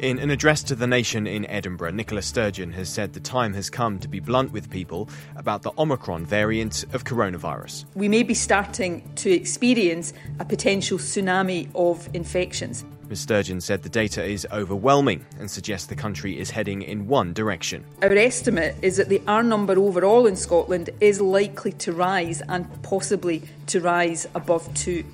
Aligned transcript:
In 0.00 0.18
an 0.18 0.30
address 0.30 0.62
to 0.62 0.74
the 0.74 0.86
nation 0.86 1.26
in 1.26 1.44
Edinburgh, 1.44 1.90
Nicola 1.90 2.22
Sturgeon 2.22 2.72
has 2.72 2.88
said 2.88 3.12
the 3.12 3.20
time 3.20 3.52
has 3.52 3.68
come 3.68 3.98
to 3.98 4.08
be 4.08 4.18
blunt 4.18 4.50
with 4.50 4.70
people 4.70 5.10
about 5.36 5.60
the 5.60 5.72
Omicron 5.76 6.24
variant 6.24 6.84
of 6.94 7.04
coronavirus. 7.04 7.84
We 7.94 8.08
may 8.08 8.22
be 8.22 8.32
starting 8.32 9.02
to 9.16 9.30
experience 9.30 10.14
a 10.38 10.46
potential 10.46 10.96
tsunami 10.96 11.68
of 11.74 12.08
infections. 12.14 12.82
Ms 13.10 13.20
Sturgeon 13.20 13.60
said 13.60 13.82
the 13.82 13.90
data 13.90 14.24
is 14.24 14.46
overwhelming 14.50 15.26
and 15.38 15.50
suggests 15.50 15.88
the 15.88 15.96
country 15.96 16.38
is 16.38 16.48
heading 16.48 16.80
in 16.80 17.06
one 17.06 17.34
direction. 17.34 17.84
Our 18.00 18.16
estimate 18.16 18.76
is 18.80 18.96
that 18.96 19.10
the 19.10 19.20
R 19.26 19.42
number 19.42 19.78
overall 19.78 20.26
in 20.26 20.36
Scotland 20.36 20.88
is 21.00 21.20
likely 21.20 21.72
to 21.72 21.92
rise 21.92 22.40
and 22.48 22.66
possibly 22.82 23.42
to 23.66 23.80
rise 23.80 24.26
above 24.34 24.72
2 24.74 25.04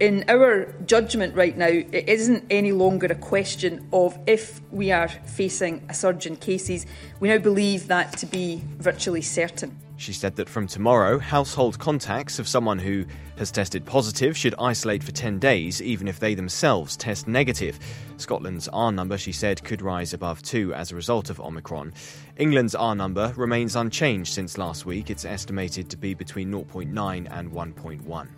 in 0.00 0.24
our 0.28 0.72
judgment 0.86 1.34
right 1.34 1.56
now, 1.56 1.66
it 1.68 2.08
isn't 2.08 2.44
any 2.50 2.72
longer 2.72 3.06
a 3.06 3.14
question 3.14 3.88
of 3.92 4.18
if 4.26 4.60
we 4.70 4.90
are 4.90 5.08
facing 5.08 5.84
a 5.88 5.94
surge 5.94 6.26
in 6.26 6.36
cases. 6.36 6.86
We 7.20 7.28
now 7.28 7.38
believe 7.38 7.88
that 7.88 8.16
to 8.18 8.26
be 8.26 8.62
virtually 8.78 9.22
certain. 9.22 9.78
She 9.96 10.12
said 10.12 10.34
that 10.36 10.48
from 10.48 10.66
tomorrow, 10.66 11.20
household 11.20 11.78
contacts 11.78 12.40
of 12.40 12.48
someone 12.48 12.80
who 12.80 13.04
has 13.36 13.52
tested 13.52 13.86
positive 13.86 14.36
should 14.36 14.54
isolate 14.58 15.04
for 15.04 15.12
10 15.12 15.38
days, 15.38 15.80
even 15.80 16.08
if 16.08 16.18
they 16.18 16.34
themselves 16.34 16.96
test 16.96 17.28
negative. 17.28 17.78
Scotland's 18.16 18.66
R 18.68 18.90
number, 18.90 19.16
she 19.16 19.30
said, 19.30 19.62
could 19.62 19.80
rise 19.80 20.12
above 20.12 20.42
2 20.42 20.74
as 20.74 20.90
a 20.90 20.96
result 20.96 21.30
of 21.30 21.40
Omicron. 21.40 21.94
England's 22.36 22.74
R 22.74 22.96
number 22.96 23.32
remains 23.36 23.76
unchanged 23.76 24.32
since 24.32 24.58
last 24.58 24.86
week. 24.86 25.08
It's 25.08 25.24
estimated 25.24 25.88
to 25.90 25.96
be 25.96 26.14
between 26.14 26.50
0.9 26.50 27.28
and 27.30 27.52
1.1. 27.52 28.28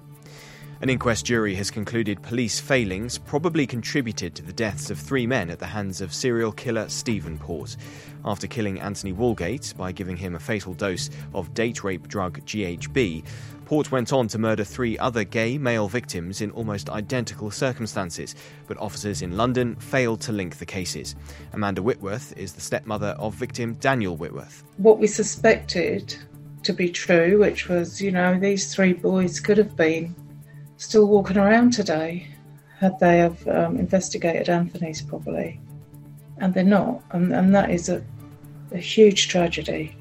An 0.84 0.90
inquest 0.90 1.24
jury 1.24 1.54
has 1.54 1.70
concluded 1.70 2.20
police 2.20 2.60
failings 2.60 3.16
probably 3.16 3.66
contributed 3.66 4.34
to 4.34 4.42
the 4.42 4.52
deaths 4.52 4.90
of 4.90 4.98
three 4.98 5.27
men 5.27 5.48
at 5.48 5.58
the 5.58 5.64
hands 5.64 6.02
of 6.02 6.12
serial 6.12 6.52
killer 6.52 6.90
Stephen 6.90 7.38
Port. 7.38 7.78
After 8.22 8.46
killing 8.46 8.78
Anthony 8.80 9.14
Walgate 9.14 9.74
by 9.78 9.92
giving 9.92 10.18
him 10.18 10.34
a 10.34 10.38
fatal 10.38 10.74
dose 10.74 11.08
of 11.32 11.55
date 11.55 11.84
rape 11.84 12.06
drug 12.06 12.44
GHB, 12.44 13.24
Port 13.64 13.90
went 13.92 14.12
on 14.12 14.28
to 14.28 14.38
murder 14.38 14.62
three 14.62 14.98
other 14.98 15.24
gay 15.24 15.56
male 15.56 15.88
victims 15.88 16.42
in 16.42 16.50
almost 16.50 16.90
identical 16.90 17.50
circumstances, 17.50 18.34
but 18.66 18.77
officers 18.77 19.22
in 19.22 19.38
London 19.38 19.77
failed 19.77 20.20
to 20.20 20.32
link 20.32 20.58
the 20.58 20.66
cases. 20.66 21.16
Amanda 21.55 21.82
Whitworth 21.82 22.36
is 22.36 22.52
the 22.52 22.60
stepmother 22.60 23.16
of 23.18 23.34
victim 23.34 23.72
Daniel 23.80 24.18
Whitworth. 24.18 24.62
What 24.77 24.98
we 24.98 25.06
suspected 25.06 26.14
to 26.62 26.74
be 26.74 26.90
true, 26.90 27.38
which 27.38 27.70
was, 27.70 28.02
you 28.02 28.10
know, 28.10 28.38
these 28.38 28.74
three 28.74 28.92
boys 28.92 29.40
could 29.40 29.56
have 29.56 29.77
been 29.77 30.14
still 30.77 31.06
walking 31.06 31.36
around 31.36 31.72
today 31.72 32.28
had 32.78 32.98
they 32.98 33.19
have 33.19 33.47
um, 33.48 33.78
investigated 33.78 34.48
Anthony's 34.48 35.03
properly. 35.03 35.61
And 36.39 36.53
they're 36.53 36.64
not. 36.64 37.03
And, 37.11 37.33
and 37.33 37.55
that 37.55 37.70
is 37.70 37.89
a, 37.89 38.05
a 38.72 38.78
huge 38.78 39.28
tragedy. 39.28 39.97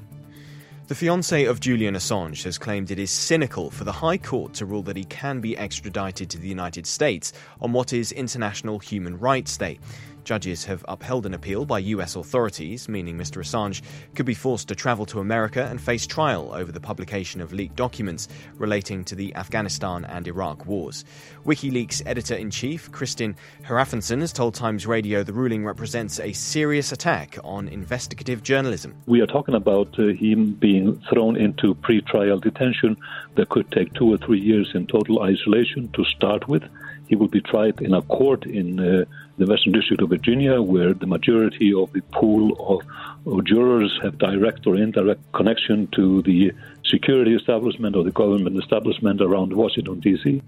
The 0.86 0.94
fiance 0.94 1.46
of 1.46 1.60
Julian 1.60 1.94
Assange 1.94 2.44
has 2.44 2.58
claimed 2.58 2.90
it 2.90 2.98
is 2.98 3.10
cynical 3.10 3.70
for 3.70 3.84
the 3.84 3.92
High 3.92 4.18
Court 4.18 4.52
to 4.54 4.66
rule 4.66 4.82
that 4.82 4.98
he 4.98 5.04
can 5.04 5.40
be 5.40 5.56
extradited 5.56 6.28
to 6.28 6.38
the 6.38 6.48
United 6.48 6.86
States 6.86 7.32
on 7.62 7.72
what 7.72 7.94
is 7.94 8.12
International 8.12 8.78
Human 8.80 9.18
Rights 9.18 9.56
Day. 9.56 9.78
Judges 10.24 10.64
have 10.64 10.84
upheld 10.88 11.26
an 11.26 11.34
appeal 11.34 11.64
by 11.64 11.78
US 11.78 12.16
authorities, 12.16 12.88
meaning 12.88 13.18
Mr. 13.18 13.42
Assange 13.42 13.82
could 14.14 14.26
be 14.26 14.34
forced 14.34 14.68
to 14.68 14.74
travel 14.74 15.06
to 15.06 15.20
America 15.20 15.66
and 15.70 15.80
face 15.80 16.06
trial 16.06 16.50
over 16.52 16.72
the 16.72 16.80
publication 16.80 17.40
of 17.40 17.52
leaked 17.52 17.76
documents 17.76 18.28
relating 18.56 19.04
to 19.04 19.14
the 19.14 19.34
Afghanistan 19.34 20.04
and 20.04 20.26
Iraq 20.26 20.66
wars. 20.66 21.04
WikiLeaks 21.44 22.02
editor 22.06 22.34
in 22.34 22.50
chief, 22.50 22.90
Kristinn 22.90 23.36
Hrafnsson, 23.64 24.20
has 24.20 24.32
told 24.32 24.54
Times 24.54 24.86
Radio 24.86 25.22
the 25.22 25.32
ruling 25.32 25.64
represents 25.64 26.18
a 26.20 26.32
serious 26.32 26.90
attack 26.90 27.38
on 27.44 27.68
investigative 27.68 28.42
journalism. 28.42 28.94
We 29.06 29.20
are 29.20 29.26
talking 29.26 29.54
about 29.54 29.98
uh, 29.98 30.08
him 30.08 30.52
being 30.52 31.00
thrown 31.10 31.36
into 31.36 31.74
pre 31.74 32.00
trial 32.00 32.38
detention 32.38 32.96
that 33.34 33.50
could 33.50 33.70
take 33.70 33.92
two 33.92 34.12
or 34.12 34.18
three 34.18 34.40
years 34.40 34.70
in 34.74 34.86
total 34.86 35.22
isolation 35.22 35.88
to 35.92 36.04
start 36.04 36.48
with. 36.48 36.62
He 37.08 37.16
will 37.16 37.28
be 37.28 37.40
tried 37.40 37.80
in 37.80 37.94
a 37.94 38.02
court 38.02 38.46
in 38.46 38.80
uh, 38.80 39.04
the 39.38 39.46
Western 39.46 39.72
District 39.72 40.02
of 40.02 40.08
Virginia, 40.08 40.62
where 40.62 40.94
the 40.94 41.06
majority 41.06 41.72
of 41.74 41.92
the 41.92 42.00
pool 42.12 42.56
of, 42.58 42.82
of, 43.30 43.44
jurors 43.44 43.98
have 44.02 44.18
direct 44.18 44.66
or 44.66 44.76
indirect 44.76 45.20
connection 45.32 45.88
to 45.88 46.22
the 46.22 46.52
security 46.84 47.34
establishment 47.34 47.96
or 47.96 48.04
the 48.04 48.12
government 48.12 48.56
establishment 48.58 49.20
around 49.20 49.52
Washington, 49.52 50.00
D.C. 50.00 50.42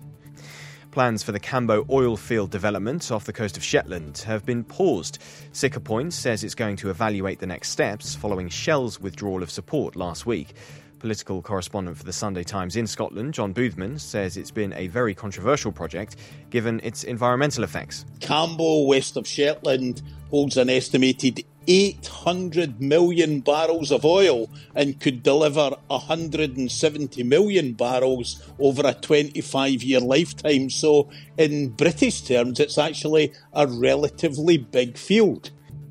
Plans 0.97 1.23
for 1.23 1.33
the 1.33 1.41
Cambo 1.41 1.85
oil 1.91 2.17
field 2.17 2.51
development 2.51 3.13
off 3.13 3.27
the 3.27 3.33
coast 3.33 3.59
of 3.59 3.63
Shetland 3.63 4.17
have 4.27 4.47
been 4.47 4.65
paused. 4.65 5.19
Siccar 5.53 5.85
Point 5.85 6.15
says 6.15 6.43
it's 6.43 6.55
going 6.55 6.77
to 6.77 6.89
evaluate 6.89 7.39
the 7.39 7.47
next 7.47 7.69
steps 7.69 8.15
following 8.15 8.49
Shell's 8.49 8.99
withdrawal 8.99 9.43
of 9.43 9.51
support 9.51 9.95
last 9.95 10.25
week. 10.25 10.55
Political 10.99 11.43
correspondent 11.43 11.99
for 11.99 12.05
the 12.05 12.13
Sunday 12.13 12.43
Times 12.43 12.75
in 12.75 12.87
Scotland, 12.87 13.35
John 13.35 13.53
Boothman, 13.53 14.01
says 14.01 14.37
it's 14.37 14.51
been 14.51 14.73
a 14.73 14.87
very 14.89 15.15
controversial 15.15 15.71
project 15.71 16.17
given 16.49 16.81
its 16.83 17.05
environmental 17.05 17.65
effects. 17.65 18.07
Cambo, 18.21 18.87
west 18.87 19.17
of 19.17 19.27
Shetland, 19.27 20.01
holds 20.31 20.57
an 20.57 20.71
estimated 20.71 21.45
800 21.69 22.81
million 22.81 23.41
barrels 23.41 23.91
of 23.91 24.05
oil 24.05 24.49
and 24.75 24.99
could 24.99 25.23
deliver 25.23 25.77
170 25.89 27.23
million 27.25 27.73
barrels 27.75 28.43
over 28.59 28.83
a 28.87 28.95
25 28.95 29.83
year 29.83 30.01
lifetime. 30.01 30.71
So, 30.71 31.11
in 31.37 31.71
British 31.71 32.23
terms, 32.23 32.59
it's 32.61 32.79
actually 32.79 33.33
a 33.53 33.67
relatively 33.67 34.59
big 34.59 34.97
field. 34.97 35.51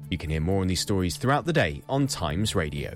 You 0.10 0.18
can 0.18 0.30
hear 0.30 0.42
more 0.42 0.62
on 0.62 0.68
these 0.68 0.82
stories 0.82 1.18
throughout 1.18 1.46
the 1.46 1.54
day 1.54 1.84
on 1.90 2.08
Times 2.08 2.56
Radio. 2.56 2.96